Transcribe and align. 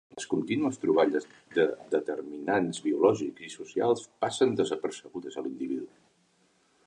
Les 0.17 0.25
contínues 0.29 0.79
troballes 0.83 1.27
de 1.57 1.65
determinants 1.91 2.79
biològics 2.87 3.45
i 3.49 3.53
socials 3.57 4.09
passen 4.25 4.57
desapercebudes 4.63 5.37
a 5.37 5.45
l'individu. 5.49 5.85